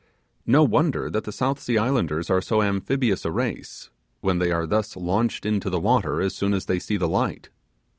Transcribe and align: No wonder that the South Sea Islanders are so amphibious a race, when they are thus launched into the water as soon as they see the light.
No 0.47 0.63
wonder 0.63 1.11
that 1.11 1.25
the 1.25 1.31
South 1.31 1.59
Sea 1.59 1.77
Islanders 1.77 2.31
are 2.31 2.41
so 2.41 2.63
amphibious 2.63 3.23
a 3.23 3.29
race, 3.31 3.91
when 4.21 4.39
they 4.39 4.49
are 4.51 4.65
thus 4.65 4.95
launched 4.95 5.45
into 5.45 5.69
the 5.69 5.79
water 5.79 6.21
as 6.21 6.33
soon 6.33 6.55
as 6.55 6.65
they 6.65 6.79
see 6.79 6.97
the 6.97 7.07
light. 7.07 7.49